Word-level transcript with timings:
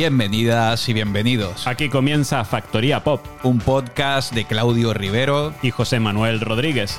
Bienvenidas 0.00 0.88
y 0.88 0.94
bienvenidos. 0.94 1.66
Aquí 1.66 1.90
comienza 1.90 2.42
Factoría 2.46 3.04
Pop. 3.04 3.22
Un 3.42 3.58
podcast 3.58 4.32
de 4.32 4.46
Claudio 4.46 4.94
Rivero 4.94 5.52
y 5.60 5.72
José 5.72 6.00
Manuel 6.00 6.40
Rodríguez. 6.40 6.98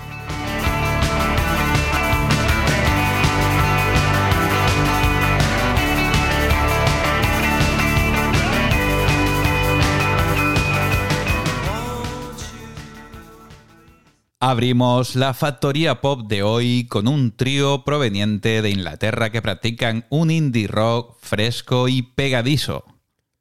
Abrimos 14.52 15.16
la 15.16 15.34
factoría 15.34 16.02
pop 16.02 16.28
de 16.28 16.44
hoy 16.44 16.86
con 16.90 17.08
un 17.08 17.32
trío 17.32 17.86
proveniente 17.86 18.62
de 18.62 18.70
Inglaterra 18.70 19.30
que 19.30 19.42
practican 19.42 20.04
un 20.10 20.30
indie 20.30 20.68
rock 20.68 21.16
fresco 21.22 21.88
y 21.88 22.02
pegadizo. 22.02 22.84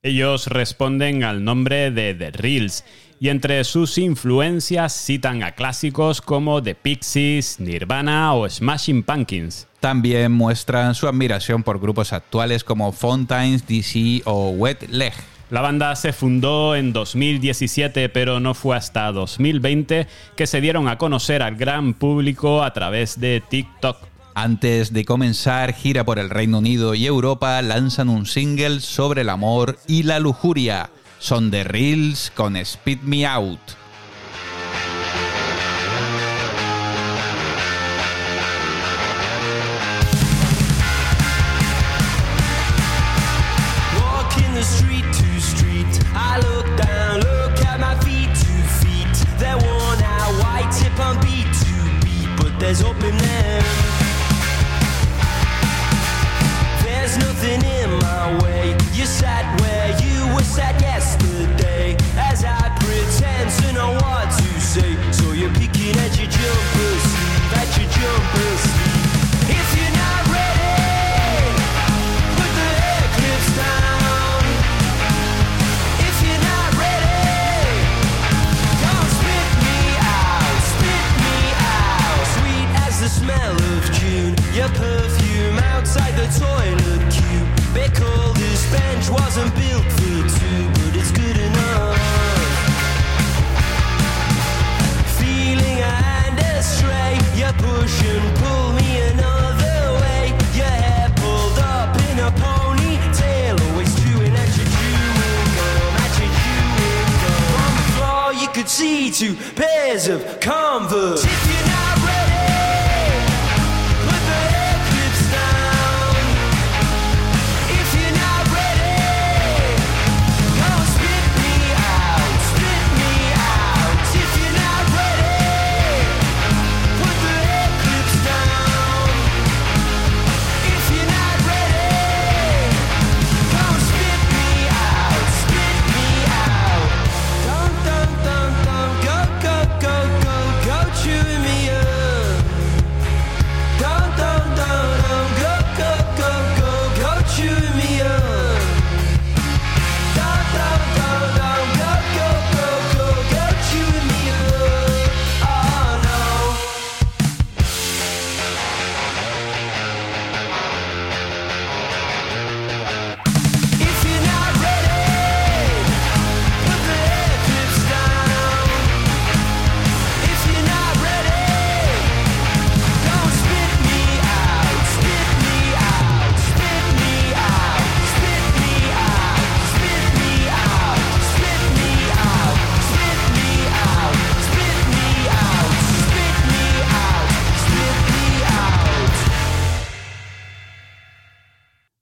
Ellos 0.04 0.46
responden 0.46 1.24
al 1.24 1.42
nombre 1.42 1.90
de 1.90 2.14
The 2.14 2.30
Reels 2.30 2.84
y 3.18 3.30
entre 3.30 3.64
sus 3.64 3.98
influencias 3.98 4.92
citan 4.92 5.42
a 5.42 5.56
clásicos 5.56 6.20
como 6.20 6.62
The 6.62 6.76
Pixies, 6.76 7.58
Nirvana 7.58 8.32
o 8.34 8.48
Smashing 8.48 9.02
Pumpkins. 9.02 9.66
También 9.80 10.30
muestran 10.30 10.94
su 10.94 11.08
admiración 11.08 11.64
por 11.64 11.80
grupos 11.80 12.12
actuales 12.12 12.62
como 12.62 12.92
Fontaines 12.92 13.66
DC 13.66 14.22
o 14.26 14.50
Wet 14.50 14.88
Leg. 14.88 15.14
La 15.50 15.60
banda 15.62 15.96
se 15.96 16.12
fundó 16.12 16.76
en 16.76 16.92
2017, 16.92 18.08
pero 18.08 18.38
no 18.38 18.54
fue 18.54 18.76
hasta 18.76 19.10
2020 19.10 20.06
que 20.36 20.46
se 20.46 20.60
dieron 20.60 20.86
a 20.86 20.96
conocer 20.96 21.42
al 21.42 21.56
gran 21.56 21.94
público 21.94 22.62
a 22.62 22.72
través 22.72 23.18
de 23.18 23.42
TikTok. 23.48 23.96
Antes 24.34 24.92
de 24.92 25.04
comenzar 25.04 25.74
gira 25.74 26.04
por 26.04 26.20
el 26.20 26.30
Reino 26.30 26.58
Unido 26.58 26.94
y 26.94 27.04
Europa, 27.04 27.60
lanzan 27.62 28.08
un 28.08 28.26
single 28.26 28.78
sobre 28.80 29.22
el 29.22 29.28
amor 29.28 29.76
y 29.88 30.04
la 30.04 30.20
lujuria. 30.20 30.90
Son 31.18 31.50
The 31.50 31.64
Reels 31.64 32.30
con 32.36 32.56
Speed 32.56 33.00
Me 33.02 33.26
Out. 33.26 33.79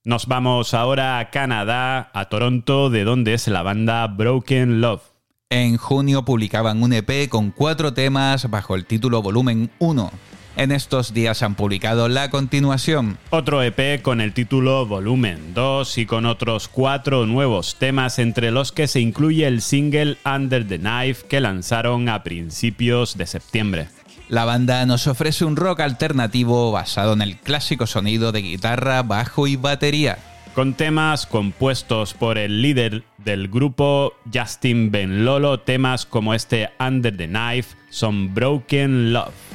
Nos 0.09 0.25
vamos 0.25 0.73
ahora 0.73 1.19
a 1.19 1.29
Canadá, 1.29 2.09
a 2.15 2.29
Toronto, 2.29 2.89
de 2.89 3.03
donde 3.03 3.35
es 3.35 3.47
la 3.47 3.61
banda 3.61 4.07
Broken 4.07 4.81
Love. 4.81 5.03
En 5.51 5.77
junio 5.77 6.25
publicaban 6.25 6.81
un 6.81 6.93
EP 6.93 7.29
con 7.29 7.51
cuatro 7.51 7.93
temas 7.93 8.49
bajo 8.49 8.73
el 8.73 8.87
título 8.87 9.21
Volumen 9.21 9.69
1. 9.77 10.11
En 10.55 10.71
estos 10.71 11.13
días 11.13 11.43
han 11.43 11.53
publicado 11.53 12.09
la 12.09 12.31
continuación. 12.31 13.19
Otro 13.29 13.61
EP 13.61 14.01
con 14.01 14.19
el 14.19 14.33
título 14.33 14.87
Volumen 14.87 15.53
2 15.53 15.99
y 15.99 16.07
con 16.07 16.25
otros 16.25 16.69
cuatro 16.69 17.27
nuevos 17.27 17.75
temas 17.75 18.17
entre 18.17 18.49
los 18.49 18.71
que 18.71 18.87
se 18.87 19.01
incluye 19.01 19.45
el 19.45 19.61
single 19.61 20.17
Under 20.25 20.67
the 20.67 20.79
Knife 20.79 21.27
que 21.27 21.39
lanzaron 21.39 22.09
a 22.09 22.23
principios 22.23 23.15
de 23.15 23.27
septiembre. 23.27 23.89
La 24.29 24.45
banda 24.45 24.85
nos 24.85 25.07
ofrece 25.07 25.43
un 25.43 25.55
rock 25.55 25.79
alternativo 25.79 26.71
basado 26.71 27.13
en 27.13 27.23
el 27.23 27.37
clásico 27.37 27.87
sonido 27.87 28.31
de 28.31 28.43
guitarra, 28.43 29.01
bajo 29.01 29.47
y 29.47 29.55
batería. 29.55 30.19
Con 30.53 30.75
temas 30.75 31.25
compuestos 31.25 32.13
por 32.13 32.37
el 32.37 32.61
líder 32.61 33.03
del 33.17 33.47
grupo 33.47 34.13
Justin 34.31 34.91
Ben 34.91 35.25
Lolo, 35.25 35.61
temas 35.61 36.05
como 36.05 36.35
este 36.35 36.69
Under 36.79 37.17
the 37.17 37.27
Knife 37.27 37.75
son 37.89 38.35
Broken 38.35 39.13
Love. 39.13 39.48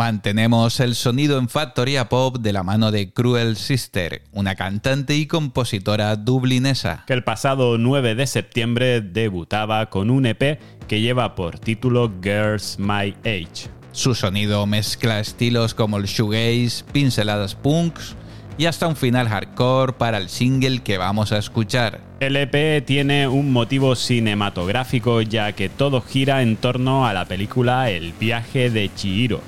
Mantenemos 0.00 0.80
el 0.80 0.94
sonido 0.94 1.38
en 1.38 1.50
Factoría 1.50 2.08
Pop 2.08 2.38
de 2.38 2.54
la 2.54 2.62
mano 2.62 2.90
de 2.90 3.12
Cruel 3.12 3.56
Sister, 3.56 4.22
una 4.32 4.54
cantante 4.54 5.14
y 5.14 5.26
compositora 5.26 6.16
dublinesa. 6.16 7.04
que 7.06 7.12
el 7.12 7.22
pasado 7.22 7.76
9 7.76 8.14
de 8.14 8.26
septiembre 8.26 9.02
debutaba 9.02 9.90
con 9.90 10.08
un 10.08 10.24
EP 10.24 10.58
que 10.88 11.02
lleva 11.02 11.34
por 11.34 11.58
título 11.58 12.10
Girls 12.22 12.78
My 12.78 13.14
Age. 13.26 13.68
Su 13.92 14.14
sonido 14.14 14.64
mezcla 14.66 15.20
estilos 15.20 15.74
como 15.74 15.98
el 15.98 16.04
shoegaze, 16.04 16.82
pinceladas 16.90 17.54
punks 17.54 18.16
y 18.56 18.64
hasta 18.64 18.88
un 18.88 18.96
final 18.96 19.28
hardcore 19.28 19.92
para 19.92 20.16
el 20.16 20.30
single 20.30 20.78
que 20.78 20.96
vamos 20.96 21.30
a 21.30 21.36
escuchar. 21.36 22.00
El 22.20 22.36
EP 22.36 22.82
tiene 22.86 23.28
un 23.28 23.52
motivo 23.52 23.94
cinematográfico 23.94 25.20
ya 25.20 25.52
que 25.52 25.68
todo 25.68 26.00
gira 26.00 26.40
en 26.40 26.56
torno 26.56 27.06
a 27.06 27.12
la 27.12 27.26
película 27.26 27.90
El 27.90 28.14
viaje 28.14 28.70
de 28.70 28.90
Chihiro. 28.94 29.42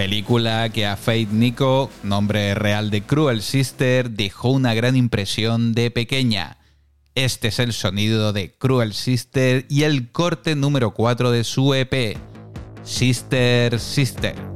Película 0.00 0.70
que 0.70 0.86
a 0.86 0.96
Faith 0.96 1.28
Nico, 1.28 1.90
nombre 2.02 2.54
real 2.54 2.88
de 2.88 3.02
Cruel 3.02 3.42
Sister, 3.42 4.10
dejó 4.10 4.48
una 4.48 4.72
gran 4.72 4.96
impresión 4.96 5.74
de 5.74 5.90
pequeña. 5.90 6.56
Este 7.14 7.48
es 7.48 7.58
el 7.58 7.74
sonido 7.74 8.32
de 8.32 8.50
Cruel 8.56 8.94
Sister 8.94 9.66
y 9.68 9.82
el 9.82 10.10
corte 10.10 10.56
número 10.56 10.92
4 10.94 11.30
de 11.30 11.44
su 11.44 11.74
EP, 11.74 12.16
Sister 12.82 13.78
Sister. 13.78 14.49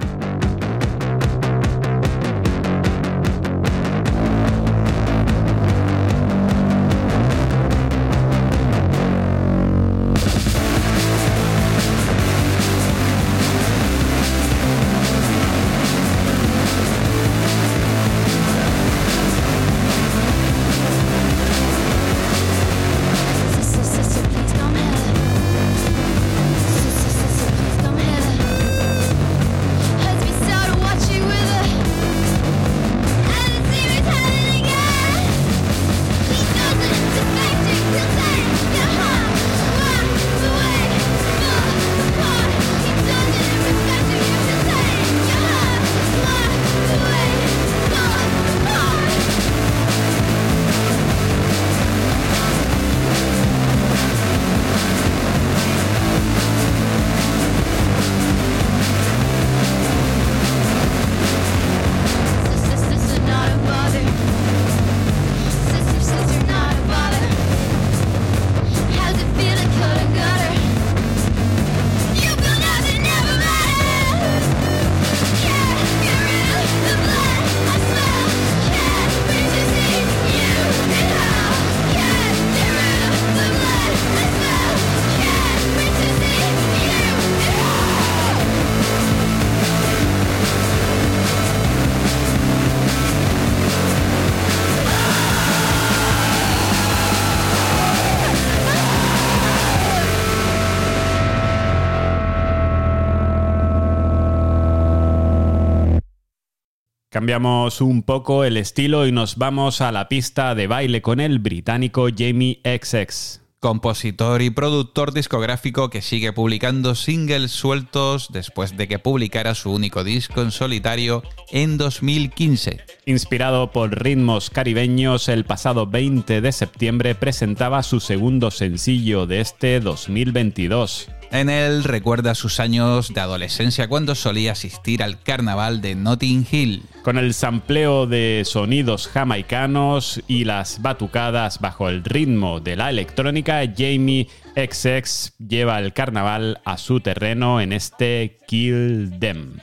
Cambiamos 107.14 107.80
un 107.80 108.02
poco 108.02 108.42
el 108.42 108.56
estilo 108.56 109.06
y 109.06 109.12
nos 109.12 109.36
vamos 109.36 109.80
a 109.80 109.92
la 109.92 110.08
pista 110.08 110.56
de 110.56 110.66
baile 110.66 111.00
con 111.00 111.20
el 111.20 111.38
británico 111.38 112.08
Jamie 112.12 112.60
XX. 112.64 113.40
Compositor 113.60 114.42
y 114.42 114.50
productor 114.50 115.12
discográfico 115.14 115.90
que 115.90 116.02
sigue 116.02 116.32
publicando 116.32 116.96
singles 116.96 117.52
sueltos 117.52 118.32
después 118.32 118.76
de 118.76 118.88
que 118.88 118.98
publicara 118.98 119.54
su 119.54 119.70
único 119.70 120.02
disco 120.02 120.42
en 120.42 120.50
solitario 120.50 121.22
en 121.52 121.78
2015. 121.78 122.80
Inspirado 123.06 123.70
por 123.70 124.02
ritmos 124.02 124.50
caribeños, 124.50 125.28
el 125.28 125.44
pasado 125.44 125.86
20 125.86 126.40
de 126.40 126.50
septiembre 126.50 127.14
presentaba 127.14 127.84
su 127.84 128.00
segundo 128.00 128.50
sencillo 128.50 129.28
de 129.28 129.40
este 129.40 129.78
2022. 129.78 131.10
En 131.30 131.50
él 131.50 131.84
recuerda 131.84 132.34
sus 132.34 132.60
años 132.60 133.12
de 133.12 133.20
adolescencia 133.20 133.88
cuando 133.88 134.14
solía 134.14 134.52
asistir 134.52 135.02
al 135.02 135.20
carnaval 135.20 135.80
de 135.80 135.94
Notting 135.94 136.46
Hill. 136.50 136.82
Con 137.02 137.18
el 137.18 137.34
sampleo 137.34 138.06
de 138.06 138.42
sonidos 138.44 139.08
jamaicanos 139.08 140.22
y 140.28 140.44
las 140.44 140.80
batucadas 140.80 141.60
bajo 141.60 141.88
el 141.88 142.04
ritmo 142.04 142.60
de 142.60 142.76
la 142.76 142.90
electrónica, 142.90 143.62
Jamie 143.76 144.28
XX 144.56 145.32
lleva 145.38 145.78
el 145.80 145.92
carnaval 145.92 146.60
a 146.64 146.78
su 146.78 147.00
terreno 147.00 147.60
en 147.60 147.72
este 147.72 148.38
Kill 148.46 149.18
Them. 149.18 149.58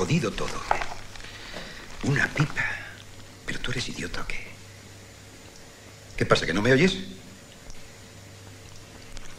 Jodido 0.00 0.30
todo. 0.30 0.56
Una 2.04 2.26
pipa. 2.28 2.64
Pero 3.44 3.60
tú 3.60 3.70
eres 3.70 3.86
idiota 3.90 4.22
o 4.22 4.26
qué? 4.26 4.46
¿Qué 6.16 6.24
pasa, 6.24 6.46
que 6.46 6.54
no 6.54 6.62
me 6.62 6.72
oyes? 6.72 6.96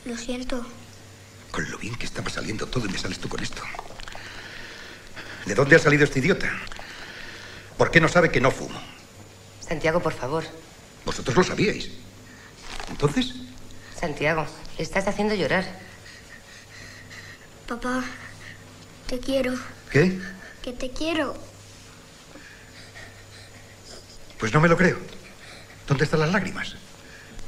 Lo 0.06 0.16
siento. 0.16 0.64
Con 1.50 1.70
lo 1.72 1.80
bien 1.80 1.96
que 1.96 2.06
estaba 2.06 2.30
saliendo 2.30 2.68
todo 2.68 2.86
y 2.86 2.90
me 2.90 3.00
sales 3.00 3.18
tú 3.18 3.28
con 3.28 3.42
esto. 3.42 3.64
¿De 5.48 5.56
dónde 5.56 5.78
ha 5.78 5.80
salido 5.80 6.04
este 6.04 6.20
idiota? 6.20 6.52
¿Por 7.76 7.90
qué 7.90 8.00
no 8.00 8.08
sabe 8.08 8.30
que 8.30 8.40
no 8.40 8.52
fumo? 8.52 8.80
Santiago, 9.68 10.00
por 10.00 10.14
favor. 10.14 10.44
Vosotros 11.06 11.36
lo 11.36 11.44
sabíais. 11.44 11.90
Entonces, 12.88 13.34
Santiago, 14.00 14.46
le 14.78 14.84
estás 14.84 15.08
haciendo 15.08 15.34
llorar. 15.34 15.66
Papá, 17.68 18.04
te 19.08 19.18
quiero. 19.20 19.56
¿qué? 19.92 20.20
Que 20.64 20.74
te 20.74 20.92
quiero. 20.92 21.36
Pues 24.40 24.54
no 24.54 24.60
me 24.62 24.68
lo 24.68 24.78
creo. 24.78 24.98
¿Dónde 25.88 26.04
están 26.06 26.20
las 26.20 26.32
lágrimas? 26.32 26.76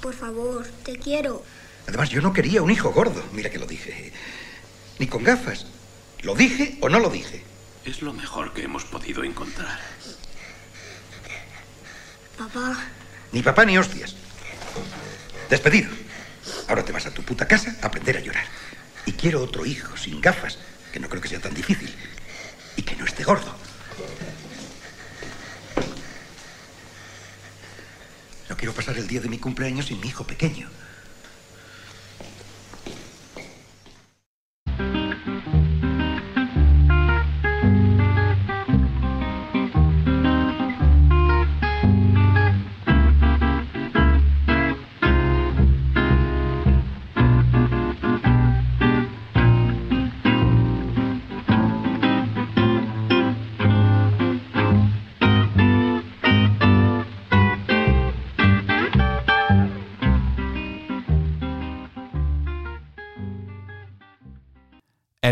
Por 0.01 0.13
favor, 0.13 0.67
te 0.83 0.97
quiero. 0.97 1.43
Además, 1.87 2.09
yo 2.09 2.21
no 2.21 2.33
quería 2.33 2.61
un 2.61 2.71
hijo 2.71 2.91
gordo. 2.91 3.23
Mira 3.33 3.49
que 3.49 3.59
lo 3.59 3.65
dije. 3.65 4.11
Ni 4.99 5.07
con 5.07 5.23
gafas. 5.23 5.65
¿Lo 6.21 6.35
dije 6.35 6.77
o 6.81 6.89
no 6.89 6.99
lo 6.99 7.09
dije? 7.09 7.43
Es 7.85 8.01
lo 8.01 8.13
mejor 8.13 8.53
que 8.53 8.63
hemos 8.63 8.85
podido 8.85 9.23
encontrar. 9.23 9.79
Papá, 12.37 12.77
Ni 13.31 13.41
papá 13.43 13.65
ni 13.65 13.77
hostias. 13.77 14.15
Despedido. 15.49 15.91
Ahora 16.67 16.83
te 16.83 16.91
vas 16.91 17.05
a 17.05 17.11
tu 17.13 17.23
puta 17.23 17.47
casa 17.47 17.75
a 17.81 17.87
aprender 17.87 18.17
a 18.17 18.21
llorar. 18.21 18.45
Y 19.05 19.13
quiero 19.13 19.41
otro 19.43 19.65
hijo 19.65 19.95
sin 19.97 20.19
gafas, 20.21 20.57
que 20.91 20.99
no 20.99 21.09
creo 21.09 21.21
que 21.21 21.27
sea 21.27 21.39
tan 21.39 21.53
difícil. 21.53 21.93
Y 22.75 22.81
que 22.81 22.95
no 22.95 23.05
esté 23.05 23.23
gordo. 23.23 23.53
No 28.49 28.57
quiero 28.57 28.73
pasar 28.73 28.97
el 28.97 29.07
día 29.07 29.21
de 29.21 29.29
mi 29.29 29.37
cumpleaños 29.37 29.87
sin 29.87 29.99
mi 29.99 30.07
hijo 30.07 30.25
pequeño. 30.25 30.69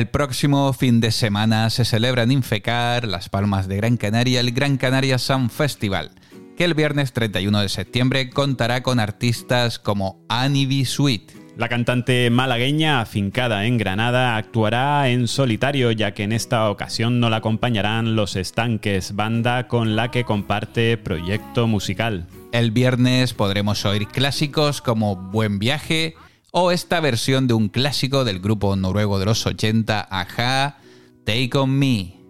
El 0.02 0.08
próximo 0.08 0.74
fin 0.74 1.00
de 1.00 1.12
semana 1.12 1.70
se 1.70 1.86
celebra 1.86 2.24
en 2.24 2.32
Infecar, 2.32 3.08
Las 3.08 3.30
Palmas 3.30 3.68
de 3.68 3.78
Gran 3.78 3.98
Canaria, 3.98 4.40
el 4.40 4.52
Gran 4.52 4.78
Canaria 4.78 5.20
Sound 5.20 5.52
Festival, 5.52 6.10
que 6.58 6.64
el 6.64 6.74
viernes 6.74 7.14
31 7.14 7.62
de 7.62 7.70
septiembre 7.70 8.32
contará 8.32 8.82
con 8.82 9.00
artistas 9.00 9.78
como 9.78 10.26
Annie 10.28 10.66
B. 10.66 10.86
Sweet, 10.86 11.32
La 11.56 11.70
cantante 11.70 12.32
malagueña, 12.32 13.00
afincada 13.00 13.68
en 13.68 13.78
Granada, 13.78 14.38
actuará 14.38 15.08
en 15.08 15.28
solitario, 15.28 15.92
ya 15.92 16.16
que 16.16 16.24
en 16.24 16.32
esta 16.32 16.72
ocasión 16.72 17.20
no 17.20 17.30
la 17.30 17.38
acompañarán 17.38 18.16
los 18.16 18.36
Estanques, 18.36 19.16
banda 19.16 19.68
con 19.68 19.96
la 19.96 20.10
que 20.10 20.24
comparte 20.24 20.98
proyecto 20.98 21.68
musical. 21.68 22.26
El 22.52 22.72
viernes 22.72 23.36
podremos 23.36 23.86
oír 23.86 24.08
clásicos 24.08 24.82
como 24.82 25.16
Buen 25.16 25.60
Viaje 25.60 26.16
o 26.52 26.72
esta 26.72 27.00
versión 27.00 27.48
de 27.48 27.54
un 27.54 27.70
clásico 27.70 28.24
del 28.24 28.40
grupo 28.40 28.76
noruego 28.76 29.20
de 29.20 29.26
los 29.26 29.46
80, 29.46 30.02
Aja, 30.02 30.78
Take 31.24 31.58
On 31.58 31.70
Me. 31.72 32.21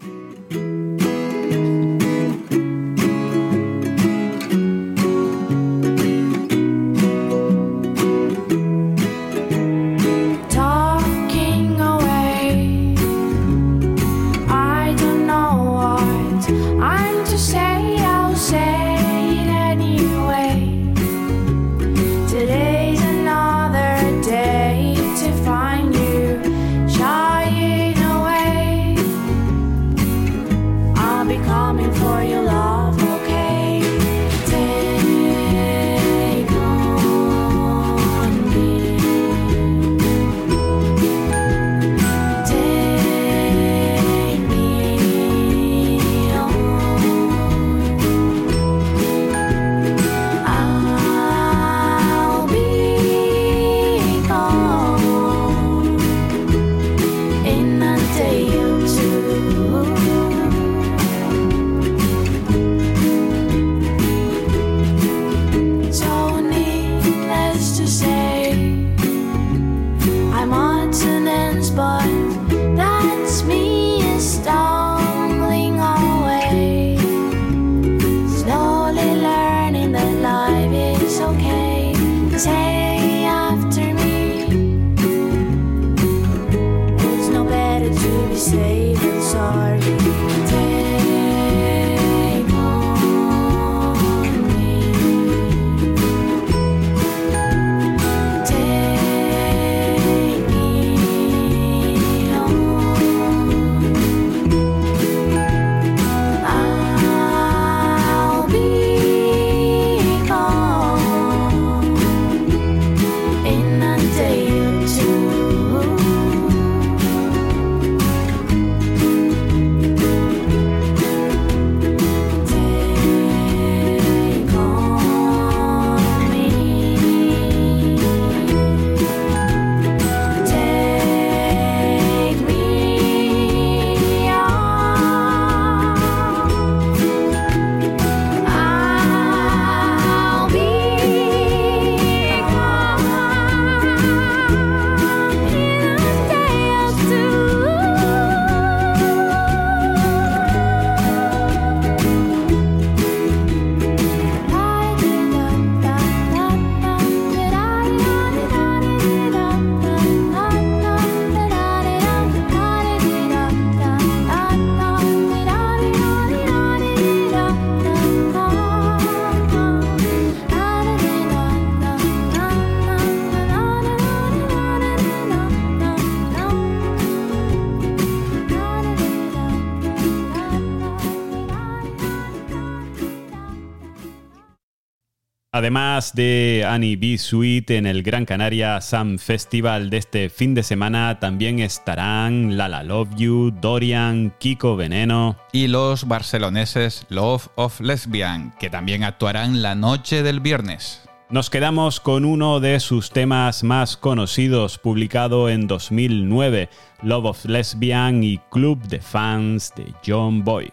Además 185.53 186.15
de 186.15 186.65
Annie 186.65 186.95
B. 186.95 187.17
Sweet 187.17 187.71
en 187.71 187.85
el 187.85 188.03
Gran 188.03 188.23
Canaria 188.23 188.79
Sam 188.79 189.17
Festival 189.17 189.89
de 189.89 189.97
este 189.97 190.29
fin 190.29 190.55
de 190.55 190.63
semana, 190.63 191.19
también 191.19 191.59
estarán 191.59 192.55
Lala 192.55 192.83
Love 192.83 193.09
You, 193.17 193.51
Dorian, 193.59 194.33
Kiko 194.39 194.77
Veneno. 194.77 195.35
Y 195.51 195.67
los 195.67 196.07
barceloneses 196.07 197.05
Love 197.09 197.49
of 197.55 197.81
Lesbian, 197.81 198.53
que 198.61 198.69
también 198.69 199.03
actuarán 199.03 199.61
la 199.61 199.75
noche 199.75 200.23
del 200.23 200.39
viernes. 200.39 201.03
Nos 201.29 201.49
quedamos 201.49 201.99
con 201.99 202.23
uno 202.23 202.61
de 202.61 202.79
sus 202.79 203.09
temas 203.09 203.65
más 203.65 203.97
conocidos, 203.97 204.77
publicado 204.77 205.49
en 205.49 205.67
2009, 205.67 206.69
Love 207.03 207.25
of 207.25 207.45
Lesbian 207.45 208.23
y 208.23 208.37
Club 208.51 208.81
de 208.87 209.01
Fans 209.01 209.73
de 209.75 209.93
John 210.05 210.45
Boy. 210.45 210.71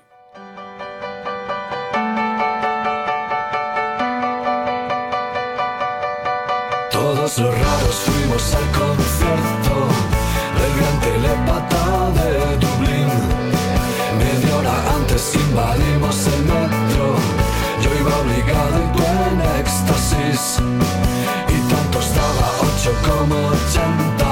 Los 7.36 7.40
raros, 7.40 7.94
fuimos 8.06 8.54
al 8.54 8.64
concierto 8.72 9.74
del 10.58 10.72
gran 10.78 10.98
telepata 11.00 12.10
de 12.16 12.56
Dublín. 12.56 13.08
Media 14.18 14.56
hora 14.56 14.72
antes 14.96 15.34
invadimos 15.34 16.26
el 16.26 16.44
metro. 16.46 17.16
Yo 17.82 17.90
iba 18.00 18.16
obligado 18.16 18.76
y 18.82 18.96
tú 18.96 19.02
en 19.04 19.60
éxtasis. 19.60 20.56
Y 21.48 21.58
tanto 21.70 22.00
estaba 22.00 22.46
8 22.60 22.92
como 23.06 23.48
80 23.48 24.24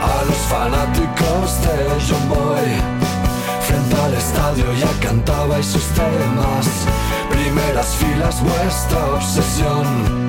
a 0.00 0.24
los 0.24 0.38
fanáticos 0.48 1.60
de 1.66 1.74
John 2.06 2.28
Boy. 2.28 2.70
Frente 3.66 3.96
al 4.00 4.14
estadio 4.14 4.72
ya 4.74 5.06
cantabais 5.06 5.66
sus 5.66 5.84
temas. 5.88 6.66
Primeras 7.28 7.96
filas, 7.96 8.40
vuestra 8.40 9.06
obsesión. 9.12 10.21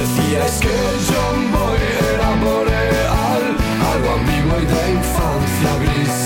Decíais 0.00 0.56
que 0.60 0.76
John 1.08 1.38
Boy 1.52 1.78
era 2.14 2.30
boreal, 2.42 3.44
algo 3.92 4.08
ambiguo 4.18 4.56
y 4.58 4.64
de 4.64 4.82
infancia 4.92 5.72
gris. 5.82 6.18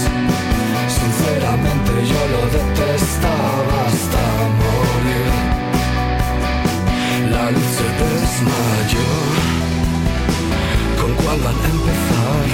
Sinceramente 0.87 1.91
yo 2.07 2.21
lo 2.35 2.43
detestaba 2.57 3.77
hasta 3.89 4.25
morir. 4.63 5.33
La 7.33 7.45
luz 7.51 7.71
se 7.77 7.89
desmayó. 8.01 9.11
¿Con 11.01 11.11
cuál 11.15 11.39
van 11.41 11.59
a 11.59 11.69
empezar? 11.75 12.47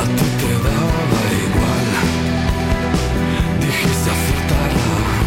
A 0.00 0.02
ti 0.16 0.26
te 0.40 0.52
daba 0.66 1.20
igual. 1.44 1.88
Dijiste 3.60 4.08
aceptarla. 4.16 5.21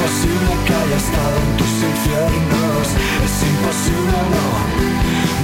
¿Cómo 0.00 0.08
es 0.08 0.16
posible 0.16 0.52
que 0.64 0.72
haya 0.72 0.96
estado 0.96 1.36
en 1.44 1.56
tus 1.58 1.74
infiernos? 1.90 2.86
Es 3.26 3.36
imposible, 3.52 4.18
no, 4.32 4.46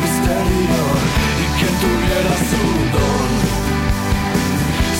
misterio 0.00 0.84
y 1.42 1.46
que 1.58 1.68
tuviera 1.82 2.34
su 2.48 2.64
don. 2.96 3.30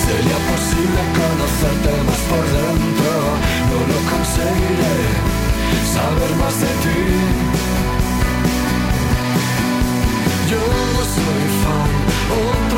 Sería 0.05 0.39
posible 0.53 1.01
conocerte 1.17 1.89
más 2.05 2.21
por 2.29 2.45
dentro, 2.53 3.13
no 3.69 3.79
lo 3.89 3.99
conseguiré, 4.13 4.97
saber 5.89 6.31
más 6.37 6.55
de 6.61 6.71
ti. 6.83 7.01
Yo 10.51 10.61
no 10.93 11.01
soy 11.17 11.43
fan, 11.63 11.91
otro 12.45 12.76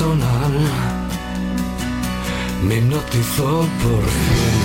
personal. 0.00 0.52
Me 2.66 2.76
hipnotizó 2.78 3.68
por 3.82 4.02
fin 4.02 4.60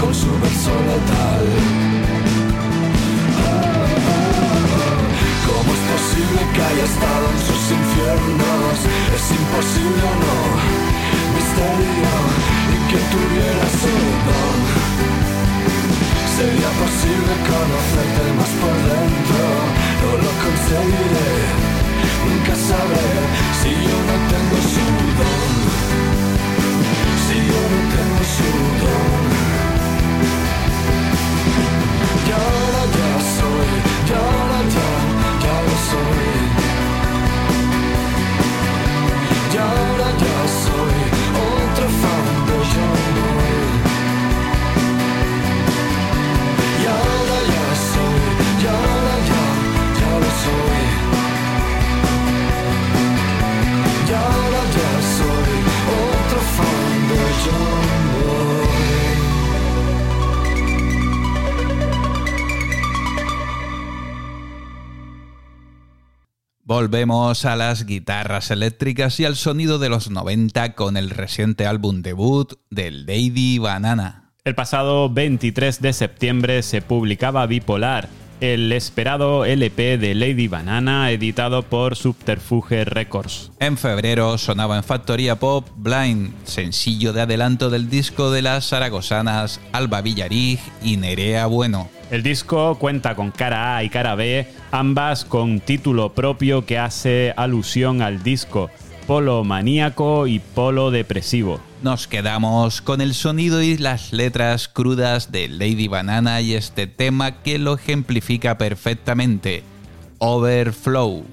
con 0.00 0.14
su 0.14 0.30
verso 0.42 0.72
letal. 0.88 1.46
¿Cómo 5.48 5.68
es 5.76 5.82
posible 5.94 6.40
que 6.54 6.62
haya 6.68 6.84
estado 6.92 7.24
en 7.32 7.40
sus 7.48 7.62
infiernos? 7.78 8.76
Es 9.16 9.24
imposible, 9.40 10.08
no, 10.24 10.36
misterio, 11.36 12.12
y 12.68 12.76
que 12.90 13.00
tuviera 13.14 13.66
su 13.80 13.94
don. 14.28 14.58
Sería 16.36 16.70
posible 16.84 17.32
conocerte 17.48 18.24
más 18.38 18.52
por 18.60 18.76
dentro, 18.92 19.42
no 20.02 20.10
lo 20.24 20.32
conseguiré, 20.44 21.73
nunca 22.24 22.54
sabré 22.54 23.08
si 23.60 23.70
yo 23.70 23.96
no 24.08 24.16
tengo 24.32 24.56
su 24.72 24.84
don. 25.18 25.52
Si 27.24 27.36
yo 27.50 27.60
no 27.72 27.80
tengo 27.94 28.22
su 28.36 28.50
don. 28.82 29.24
Y 32.26 32.30
ahora 32.40 32.82
ya 32.96 33.10
soy, 33.36 33.70
y 34.08 34.12
ahora 34.20 34.58
ya, 34.74 34.88
ya 35.44 35.56
lo 35.66 35.76
soy. 35.90 36.53
Volvemos 66.74 67.44
a 67.44 67.54
las 67.54 67.86
guitarras 67.86 68.50
eléctricas 68.50 69.20
y 69.20 69.24
al 69.24 69.36
sonido 69.36 69.78
de 69.78 69.88
los 69.88 70.10
90 70.10 70.74
con 70.74 70.96
el 70.96 71.10
reciente 71.10 71.68
álbum 71.68 72.02
debut 72.02 72.54
de 72.68 72.90
Lady 72.90 73.58
Banana. 73.58 74.32
El 74.42 74.56
pasado 74.56 75.08
23 75.08 75.80
de 75.80 75.92
septiembre 75.92 76.64
se 76.64 76.82
publicaba 76.82 77.46
Bipolar, 77.46 78.08
el 78.40 78.72
esperado 78.72 79.44
LP 79.44 79.98
de 79.98 80.14
Lady 80.14 80.48
Banana 80.48 81.10
editado 81.10 81.62
por 81.62 81.96
Subterfuge 81.96 82.84
Records. 82.84 83.50
En 83.60 83.76
febrero 83.76 84.38
sonaba 84.38 84.76
en 84.76 84.84
Factoría 84.84 85.36
Pop 85.38 85.68
Blind, 85.76 86.32
sencillo 86.44 87.12
de 87.12 87.22
adelanto 87.22 87.70
del 87.70 87.88
disco 87.88 88.30
de 88.30 88.42
las 88.42 88.68
zaragozanas 88.68 89.60
Alba 89.72 90.00
Villarig 90.00 90.60
y 90.82 90.96
Nerea 90.96 91.46
Bueno. 91.46 91.88
El 92.10 92.22
disco 92.22 92.76
cuenta 92.78 93.14
con 93.16 93.30
cara 93.30 93.76
A 93.76 93.84
y 93.84 93.88
cara 93.88 94.14
B, 94.14 94.46
ambas 94.70 95.24
con 95.24 95.60
título 95.60 96.12
propio 96.12 96.64
que 96.66 96.78
hace 96.78 97.32
alusión 97.36 98.02
al 98.02 98.22
disco, 98.22 98.70
Polo 99.06 99.44
Maníaco 99.44 100.26
y 100.26 100.38
Polo 100.38 100.90
Depresivo. 100.90 101.60
Nos 101.82 102.08
quedamos 102.08 102.80
con 102.80 103.02
el 103.02 103.12
sonido 103.12 103.60
y 103.60 103.76
las 103.76 104.14
letras 104.14 104.68
crudas 104.68 105.30
de 105.30 105.48
Lady 105.48 105.88
Banana 105.88 106.40
y 106.40 106.54
este 106.54 106.86
tema 106.86 107.42
que 107.42 107.58
lo 107.58 107.74
ejemplifica 107.74 108.56
perfectamente, 108.56 109.62
Overflow. 110.18 111.24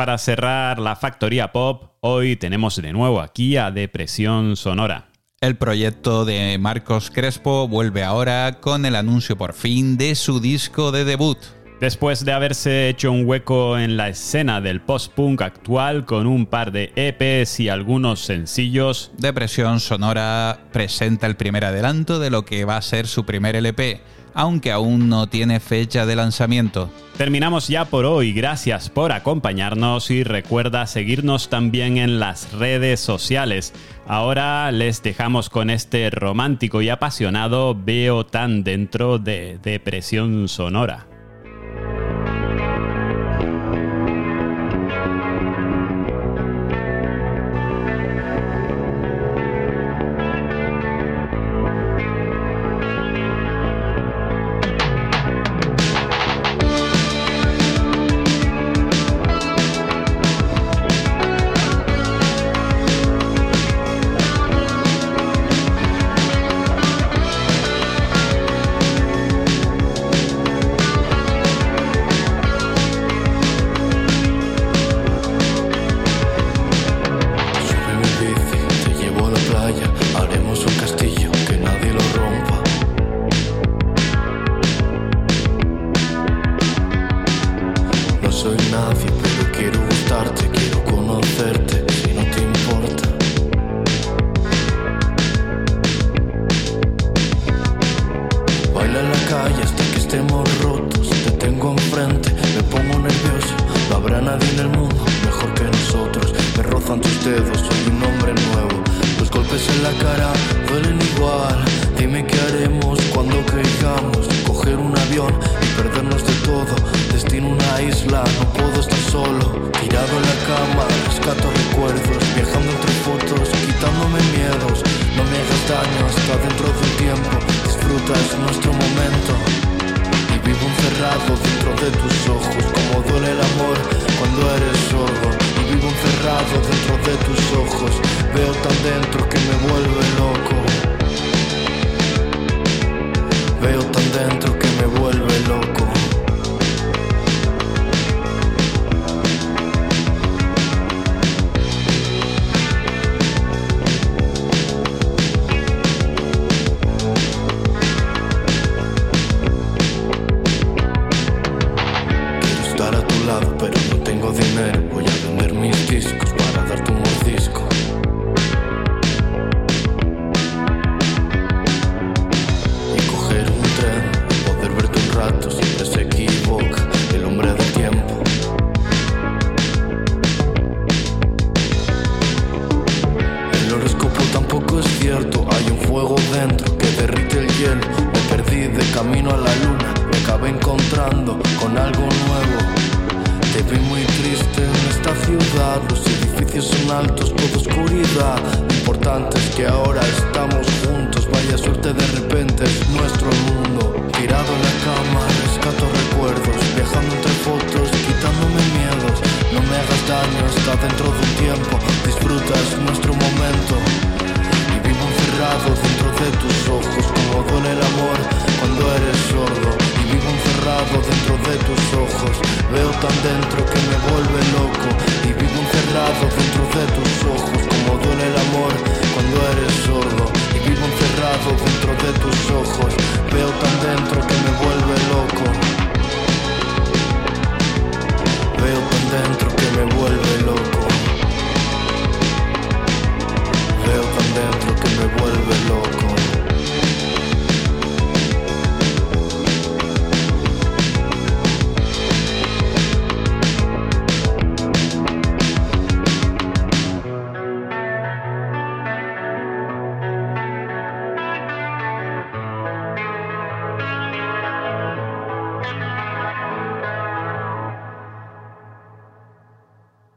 Para 0.00 0.16
cerrar 0.16 0.78
la 0.78 0.96
factoría 0.96 1.52
pop, 1.52 1.92
hoy 2.00 2.34
tenemos 2.34 2.80
de 2.80 2.90
nuevo 2.90 3.20
aquí 3.20 3.58
a 3.58 3.70
Depresión 3.70 4.56
Sonora. 4.56 5.10
El 5.42 5.58
proyecto 5.58 6.24
de 6.24 6.56
Marcos 6.56 7.10
Crespo 7.10 7.68
vuelve 7.68 8.02
ahora 8.02 8.60
con 8.62 8.86
el 8.86 8.96
anuncio 8.96 9.36
por 9.36 9.52
fin 9.52 9.98
de 9.98 10.14
su 10.14 10.40
disco 10.40 10.90
de 10.90 11.04
debut. 11.04 11.36
Después 11.82 12.24
de 12.24 12.32
haberse 12.32 12.88
hecho 12.88 13.12
un 13.12 13.26
hueco 13.26 13.76
en 13.76 13.98
la 13.98 14.08
escena 14.08 14.62
del 14.62 14.80
post-punk 14.80 15.42
actual 15.42 16.06
con 16.06 16.26
un 16.26 16.46
par 16.46 16.72
de 16.72 16.92
EPs 16.96 17.60
y 17.60 17.68
algunos 17.68 18.20
sencillos, 18.20 19.12
Depresión 19.18 19.80
Sonora 19.80 20.60
presenta 20.72 21.26
el 21.26 21.36
primer 21.36 21.66
adelanto 21.66 22.18
de 22.18 22.30
lo 22.30 22.46
que 22.46 22.64
va 22.64 22.78
a 22.78 22.82
ser 22.82 23.06
su 23.06 23.26
primer 23.26 23.54
LP, 23.54 24.00
aunque 24.34 24.72
aún 24.72 25.08
no 25.08 25.28
tiene 25.28 25.60
fecha 25.60 26.06
de 26.06 26.16
lanzamiento. 26.16 26.90
Terminamos 27.16 27.68
ya 27.68 27.84
por 27.84 28.06
hoy, 28.06 28.32
gracias 28.32 28.88
por 28.88 29.12
acompañarnos 29.12 30.10
y 30.10 30.24
recuerda 30.24 30.86
seguirnos 30.86 31.50
también 31.50 31.98
en 31.98 32.18
las 32.18 32.52
redes 32.52 33.00
sociales. 33.00 33.74
Ahora 34.06 34.72
les 34.72 35.02
dejamos 35.02 35.50
con 35.50 35.68
este 35.68 36.08
romántico 36.08 36.80
y 36.80 36.88
apasionado 36.88 37.76
Veo 37.76 38.24
tan 38.24 38.64
dentro 38.64 39.18
de 39.18 39.58
Depresión 39.62 40.48
Sonora. 40.48 41.09